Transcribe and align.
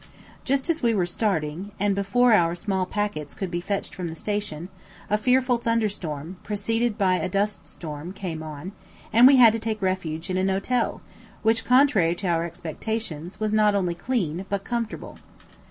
Just 0.43 0.67
as 0.67 0.81
we 0.81 0.95
were 0.95 1.05
starting, 1.05 1.73
and 1.79 1.93
before 1.93 2.33
our 2.33 2.55
small 2.55 2.87
packets 2.87 3.35
could 3.35 3.51
be 3.51 3.61
fetched 3.61 3.93
from 3.93 4.07
the 4.07 4.15
station, 4.15 4.69
a 5.11 5.15
fearful 5.15 5.57
thunder 5.57 5.89
storm, 5.89 6.37
preceded 6.41 6.97
by 6.97 7.17
a 7.17 7.29
dust 7.29 7.67
storm, 7.67 8.11
came 8.11 8.41
on; 8.41 8.71
and 9.13 9.27
we 9.27 9.35
had 9.35 9.53
to 9.53 9.59
take 9.59 9.79
refuge 9.79 10.31
in 10.31 10.37
an 10.37 10.49
hotel, 10.49 11.01
which, 11.43 11.63
contrary 11.65 12.15
to 12.15 12.25
our 12.27 12.45
expectations, 12.45 13.39
was 13.39 13.53
not 13.53 13.75
only 13.75 13.93
clean, 13.93 14.43
but 14.49 14.63
comfortable. 14.63 15.19